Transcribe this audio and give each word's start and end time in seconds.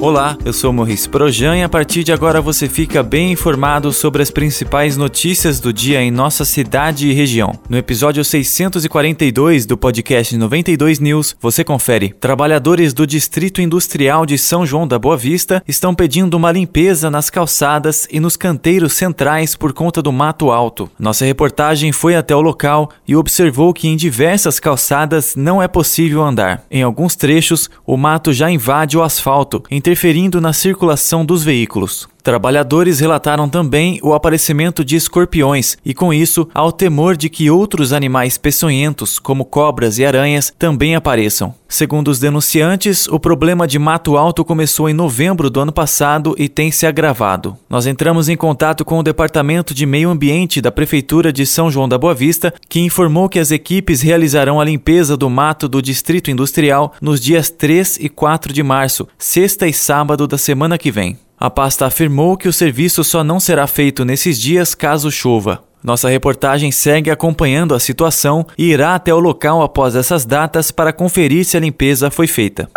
Olá, 0.00 0.38
eu 0.44 0.52
sou 0.52 0.72
Maurice 0.72 1.08
Projan 1.08 1.56
e 1.56 1.62
a 1.64 1.68
partir 1.68 2.04
de 2.04 2.12
agora 2.12 2.40
você 2.40 2.68
fica 2.68 3.02
bem 3.02 3.32
informado 3.32 3.92
sobre 3.92 4.22
as 4.22 4.30
principais 4.30 4.96
notícias 4.96 5.58
do 5.58 5.72
dia 5.72 6.00
em 6.00 6.08
nossa 6.08 6.44
cidade 6.44 7.08
e 7.08 7.12
região. 7.12 7.58
No 7.68 7.76
episódio 7.76 8.24
642 8.24 9.66
do 9.66 9.76
podcast 9.76 10.36
92 10.36 11.00
News, 11.00 11.36
você 11.40 11.64
confere. 11.64 12.10
Trabalhadores 12.10 12.94
do 12.94 13.04
Distrito 13.04 13.60
Industrial 13.60 14.24
de 14.24 14.38
São 14.38 14.64
João 14.64 14.86
da 14.86 15.00
Boa 15.00 15.16
Vista 15.16 15.64
estão 15.66 15.92
pedindo 15.92 16.36
uma 16.36 16.52
limpeza 16.52 17.10
nas 17.10 17.28
calçadas 17.28 18.06
e 18.08 18.20
nos 18.20 18.36
canteiros 18.36 18.92
centrais 18.92 19.56
por 19.56 19.72
conta 19.72 20.00
do 20.00 20.12
mato 20.12 20.52
alto. 20.52 20.88
Nossa 20.96 21.24
reportagem 21.24 21.90
foi 21.90 22.14
até 22.14 22.36
o 22.36 22.40
local 22.40 22.88
e 23.06 23.16
observou 23.16 23.74
que 23.74 23.88
em 23.88 23.96
diversas 23.96 24.60
calçadas 24.60 25.34
não 25.34 25.60
é 25.60 25.66
possível 25.66 26.22
andar. 26.22 26.62
Em 26.70 26.84
alguns 26.84 27.16
trechos, 27.16 27.68
o 27.84 27.96
mato 27.96 28.32
já 28.32 28.48
invade 28.48 28.96
o 28.96 29.02
asfalto, 29.02 29.60
interferindo 29.88 30.38
na 30.38 30.52
circulação 30.52 31.24
dos 31.24 31.42
veículos. 31.42 32.06
Trabalhadores 32.28 33.00
relataram 33.00 33.48
também 33.48 33.98
o 34.02 34.12
aparecimento 34.12 34.84
de 34.84 34.96
escorpiões 34.96 35.78
e, 35.82 35.94
com 35.94 36.12
isso, 36.12 36.46
ao 36.52 36.70
temor 36.70 37.16
de 37.16 37.30
que 37.30 37.50
outros 37.50 37.90
animais 37.90 38.36
peçonhentos, 38.36 39.18
como 39.18 39.46
cobras 39.46 39.98
e 39.98 40.04
aranhas, 40.04 40.52
também 40.58 40.94
apareçam. 40.94 41.54
Segundo 41.66 42.08
os 42.08 42.18
denunciantes, 42.18 43.08
o 43.08 43.18
problema 43.18 43.66
de 43.66 43.78
mato 43.78 44.18
alto 44.18 44.44
começou 44.44 44.90
em 44.90 44.92
novembro 44.92 45.48
do 45.48 45.58
ano 45.58 45.72
passado 45.72 46.34
e 46.36 46.50
tem 46.50 46.70
se 46.70 46.86
agravado. 46.86 47.56
Nós 47.66 47.86
entramos 47.86 48.28
em 48.28 48.36
contato 48.36 48.84
com 48.84 48.98
o 48.98 49.02
Departamento 49.02 49.72
de 49.72 49.86
Meio 49.86 50.10
Ambiente 50.10 50.60
da 50.60 50.70
Prefeitura 50.70 51.32
de 51.32 51.46
São 51.46 51.70
João 51.70 51.88
da 51.88 51.96
Boa 51.96 52.14
Vista, 52.14 52.52
que 52.68 52.80
informou 52.80 53.30
que 53.30 53.38
as 53.38 53.50
equipes 53.50 54.02
realizarão 54.02 54.60
a 54.60 54.64
limpeza 54.66 55.16
do 55.16 55.30
mato 55.30 55.66
do 55.66 55.80
Distrito 55.80 56.30
Industrial 56.30 56.92
nos 57.00 57.22
dias 57.22 57.48
3 57.48 57.96
e 58.02 58.10
4 58.10 58.52
de 58.52 58.62
março, 58.62 59.08
sexta 59.16 59.66
e 59.66 59.72
sábado 59.72 60.26
da 60.26 60.36
semana 60.36 60.76
que 60.76 60.90
vem. 60.90 61.16
A 61.40 61.48
pasta 61.48 61.86
afirmou 61.86 62.36
que 62.36 62.48
o 62.48 62.52
serviço 62.52 63.04
só 63.04 63.22
não 63.22 63.38
será 63.38 63.66
feito 63.68 64.04
nesses 64.04 64.40
dias 64.40 64.74
caso 64.74 65.08
chova. 65.08 65.62
Nossa 65.84 66.08
reportagem 66.08 66.72
segue 66.72 67.12
acompanhando 67.12 67.76
a 67.76 67.78
situação 67.78 68.44
e 68.58 68.72
irá 68.72 68.96
até 68.96 69.14
o 69.14 69.20
local 69.20 69.62
após 69.62 69.94
essas 69.94 70.24
datas 70.24 70.72
para 70.72 70.92
conferir 70.92 71.44
se 71.44 71.56
a 71.56 71.60
limpeza 71.60 72.10
foi 72.10 72.26
feita. 72.26 72.68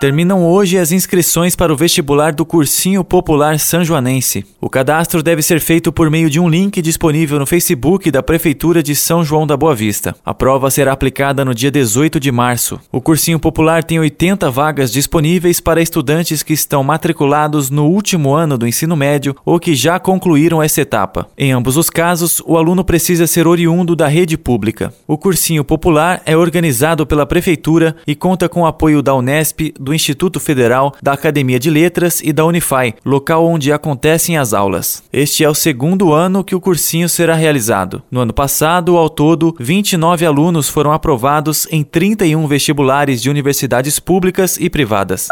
Terminam 0.00 0.46
hoje 0.46 0.78
as 0.78 0.92
inscrições 0.92 1.54
para 1.54 1.70
o 1.70 1.76
vestibular 1.76 2.32
do 2.32 2.46
Cursinho 2.46 3.04
Popular 3.04 3.58
Sanjoanense. 3.60 4.46
O 4.58 4.70
cadastro 4.70 5.22
deve 5.22 5.42
ser 5.42 5.60
feito 5.60 5.92
por 5.92 6.08
meio 6.08 6.30
de 6.30 6.40
um 6.40 6.48
link 6.48 6.80
disponível 6.80 7.38
no 7.38 7.44
Facebook 7.44 8.10
da 8.10 8.22
Prefeitura 8.22 8.82
de 8.82 8.96
São 8.96 9.22
João 9.22 9.46
da 9.46 9.58
Boa 9.58 9.74
Vista. 9.74 10.16
A 10.24 10.32
prova 10.32 10.70
será 10.70 10.92
aplicada 10.92 11.44
no 11.44 11.54
dia 11.54 11.70
18 11.70 12.18
de 12.18 12.32
março. 12.32 12.80
O 12.90 12.98
Cursinho 12.98 13.38
Popular 13.38 13.84
tem 13.84 13.98
80 13.98 14.50
vagas 14.50 14.90
disponíveis 14.90 15.60
para 15.60 15.82
estudantes 15.82 16.42
que 16.42 16.54
estão 16.54 16.82
matriculados 16.82 17.68
no 17.68 17.84
último 17.84 18.32
ano 18.32 18.56
do 18.56 18.66
ensino 18.66 18.96
médio 18.96 19.36
ou 19.44 19.60
que 19.60 19.74
já 19.74 19.98
concluíram 19.98 20.62
essa 20.62 20.80
etapa. 20.80 21.26
Em 21.36 21.52
ambos 21.52 21.76
os 21.76 21.90
casos, 21.90 22.40
o 22.46 22.56
aluno 22.56 22.82
precisa 22.82 23.26
ser 23.26 23.46
oriundo 23.46 23.94
da 23.94 24.08
rede 24.08 24.38
pública. 24.38 24.94
O 25.06 25.18
Cursinho 25.18 25.62
Popular 25.62 26.22
é 26.24 26.34
organizado 26.34 27.04
pela 27.04 27.26
Prefeitura 27.26 27.94
e 28.06 28.14
conta 28.14 28.48
com 28.48 28.62
o 28.62 28.66
apoio 28.66 29.02
da 29.02 29.14
Unesp, 29.14 29.74
do 29.78 29.89
do 29.90 29.94
Instituto 29.94 30.38
Federal, 30.38 30.94
da 31.02 31.14
Academia 31.14 31.58
de 31.58 31.68
Letras 31.68 32.20
e 32.22 32.32
da 32.32 32.44
Unify, 32.44 32.94
local 33.04 33.44
onde 33.44 33.72
acontecem 33.72 34.38
as 34.38 34.54
aulas. 34.54 35.02
Este 35.12 35.42
é 35.42 35.48
o 35.48 35.54
segundo 35.54 36.12
ano 36.12 36.44
que 36.44 36.54
o 36.54 36.60
cursinho 36.60 37.08
será 37.08 37.34
realizado. 37.34 38.00
No 38.08 38.20
ano 38.20 38.32
passado, 38.32 38.96
ao 38.96 39.10
todo, 39.10 39.54
29 39.58 40.24
alunos 40.24 40.68
foram 40.68 40.92
aprovados 40.92 41.66
em 41.72 41.82
31 41.82 42.46
vestibulares 42.46 43.20
de 43.20 43.28
universidades 43.28 43.98
públicas 43.98 44.56
e 44.60 44.70
privadas. 44.70 45.26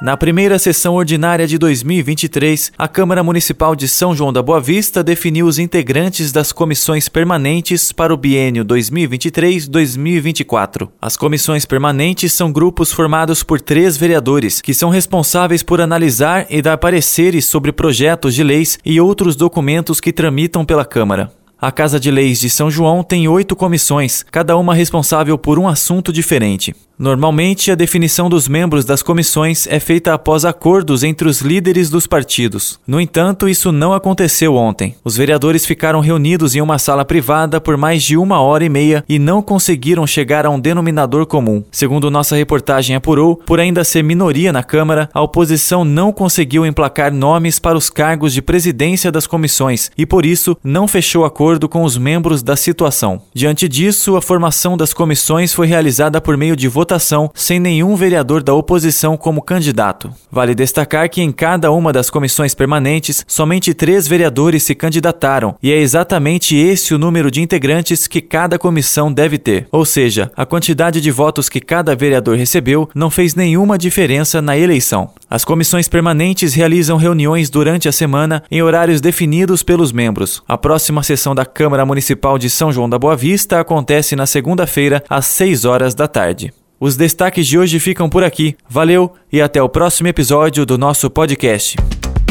Na 0.00 0.16
primeira 0.16 0.60
sessão 0.60 0.94
ordinária 0.94 1.44
de 1.44 1.58
2023, 1.58 2.70
a 2.78 2.86
Câmara 2.86 3.24
Municipal 3.24 3.74
de 3.74 3.88
São 3.88 4.14
João 4.14 4.32
da 4.32 4.40
Boa 4.40 4.60
Vista 4.60 5.02
definiu 5.02 5.44
os 5.44 5.58
integrantes 5.58 6.30
das 6.30 6.52
comissões 6.52 7.08
permanentes 7.08 7.90
para 7.90 8.14
o 8.14 8.16
biênio 8.16 8.64
2023-2024. 8.64 10.88
As 11.02 11.16
comissões 11.16 11.64
permanentes 11.64 12.32
são 12.32 12.52
grupos 12.52 12.92
formados 12.92 13.42
por 13.42 13.60
três 13.60 13.96
vereadores, 13.96 14.60
que 14.60 14.72
são 14.72 14.88
responsáveis 14.88 15.64
por 15.64 15.80
analisar 15.80 16.46
e 16.48 16.62
dar 16.62 16.78
pareceres 16.78 17.46
sobre 17.46 17.72
projetos 17.72 18.36
de 18.36 18.44
leis 18.44 18.78
e 18.84 19.00
outros 19.00 19.34
documentos 19.34 20.00
que 20.00 20.12
tramitam 20.12 20.64
pela 20.64 20.84
Câmara. 20.84 21.32
A 21.60 21.72
Casa 21.72 21.98
de 21.98 22.08
Leis 22.08 22.38
de 22.38 22.48
São 22.48 22.70
João 22.70 23.02
tem 23.02 23.26
oito 23.26 23.56
comissões, 23.56 24.24
cada 24.30 24.56
uma 24.56 24.76
responsável 24.76 25.36
por 25.36 25.58
um 25.58 25.66
assunto 25.66 26.12
diferente. 26.12 26.72
Normalmente, 26.98 27.70
a 27.70 27.76
definição 27.76 28.28
dos 28.28 28.48
membros 28.48 28.84
das 28.84 29.04
comissões 29.04 29.68
é 29.68 29.78
feita 29.78 30.12
após 30.12 30.44
acordos 30.44 31.04
entre 31.04 31.28
os 31.28 31.40
líderes 31.40 31.88
dos 31.88 32.08
partidos. 32.08 32.80
No 32.84 33.00
entanto, 33.00 33.48
isso 33.48 33.70
não 33.70 33.92
aconteceu 33.92 34.56
ontem. 34.56 34.96
Os 35.04 35.16
vereadores 35.16 35.64
ficaram 35.64 36.00
reunidos 36.00 36.56
em 36.56 36.60
uma 36.60 36.76
sala 36.76 37.04
privada 37.04 37.60
por 37.60 37.76
mais 37.76 38.02
de 38.02 38.16
uma 38.16 38.40
hora 38.40 38.64
e 38.64 38.68
meia 38.68 39.04
e 39.08 39.16
não 39.16 39.40
conseguiram 39.40 40.04
chegar 40.08 40.44
a 40.44 40.50
um 40.50 40.58
denominador 40.58 41.24
comum. 41.24 41.62
Segundo 41.70 42.10
nossa 42.10 42.34
reportagem 42.34 42.96
apurou, 42.96 43.36
por 43.36 43.60
ainda 43.60 43.84
ser 43.84 44.02
minoria 44.02 44.52
na 44.52 44.64
Câmara, 44.64 45.08
a 45.14 45.22
oposição 45.22 45.84
não 45.84 46.12
conseguiu 46.12 46.66
emplacar 46.66 47.14
nomes 47.14 47.60
para 47.60 47.78
os 47.78 47.88
cargos 47.88 48.32
de 48.32 48.42
presidência 48.42 49.12
das 49.12 49.24
comissões 49.24 49.88
e, 49.96 50.04
por 50.04 50.26
isso, 50.26 50.56
não 50.64 50.88
fechou 50.88 51.24
acordo 51.24 51.68
com 51.68 51.84
os 51.84 51.96
membros 51.96 52.42
da 52.42 52.56
situação. 52.56 53.22
Diante 53.32 53.68
disso, 53.68 54.16
a 54.16 54.20
formação 54.20 54.76
das 54.76 54.92
comissões 54.92 55.54
foi 55.54 55.68
realizada 55.68 56.20
por 56.20 56.36
meio 56.36 56.56
de 56.56 56.66
votação 56.66 56.87
votação 56.88 57.30
sem 57.34 57.60
nenhum 57.60 57.94
vereador 57.94 58.42
da 58.42 58.54
oposição 58.54 59.14
como 59.14 59.42
candidato. 59.42 60.10
Vale 60.32 60.54
destacar 60.54 61.10
que 61.10 61.20
em 61.20 61.30
cada 61.30 61.70
uma 61.70 61.92
das 61.92 62.08
comissões 62.08 62.54
permanentes, 62.54 63.24
somente 63.28 63.74
três 63.74 64.08
vereadores 64.08 64.62
se 64.62 64.74
candidataram, 64.74 65.54
e 65.62 65.70
é 65.70 65.76
exatamente 65.76 66.56
esse 66.56 66.94
o 66.94 66.98
número 66.98 67.30
de 67.30 67.42
integrantes 67.42 68.06
que 68.06 68.22
cada 68.22 68.58
comissão 68.58 69.12
deve 69.12 69.36
ter. 69.36 69.68
Ou 69.70 69.84
seja, 69.84 70.32
a 70.34 70.46
quantidade 70.46 71.00
de 71.00 71.10
votos 71.10 71.50
que 71.50 71.60
cada 71.60 71.94
vereador 71.94 72.38
recebeu 72.38 72.88
não 72.94 73.10
fez 73.10 73.34
nenhuma 73.34 73.76
diferença 73.76 74.40
na 74.40 74.56
eleição. 74.56 75.10
As 75.30 75.44
comissões 75.44 75.88
permanentes 75.88 76.54
realizam 76.54 76.96
reuniões 76.96 77.50
durante 77.50 77.88
a 77.88 77.92
semana 77.92 78.42
em 78.50 78.62
horários 78.62 79.00
definidos 79.00 79.62
pelos 79.62 79.92
membros. 79.92 80.42
A 80.48 80.56
próxima 80.56 81.02
sessão 81.02 81.34
da 81.34 81.44
Câmara 81.44 81.84
Municipal 81.84 82.38
de 82.38 82.48
São 82.48 82.72
João 82.72 82.88
da 82.88 82.98
Boa 82.98 83.14
Vista 83.14 83.60
acontece 83.60 84.16
na 84.16 84.26
segunda-feira, 84.26 85.04
às 85.08 85.26
6 85.26 85.66
horas 85.66 85.94
da 85.94 86.08
tarde. 86.08 86.52
Os 86.80 86.96
destaques 86.96 87.46
de 87.46 87.58
hoje 87.58 87.78
ficam 87.78 88.08
por 88.08 88.24
aqui. 88.24 88.56
Valeu 88.68 89.12
e 89.30 89.42
até 89.42 89.62
o 89.62 89.68
próximo 89.68 90.08
episódio 90.08 90.64
do 90.64 90.78
nosso 90.78 91.10
podcast. 91.10 91.76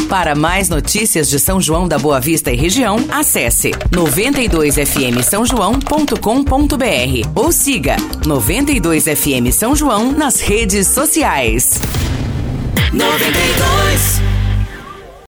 Para 0.09 0.33
mais 0.33 0.69
notícias 0.69 1.29
de 1.29 1.37
São 1.37 1.59
João 1.59 1.85
da 1.85 1.99
Boa 1.99 2.19
Vista 2.19 2.49
e 2.49 2.55
região, 2.55 2.95
acesse 3.11 3.71
92fm 3.91 5.21
São 5.21 5.45
João.com.br 5.45 7.29
ou 7.35 7.51
siga 7.51 7.97
92fm 8.23 9.51
São 9.51 9.75
João 9.75 10.13
nas 10.13 10.39
redes 10.39 10.87
sociais. 10.87 11.77
92 12.93 14.26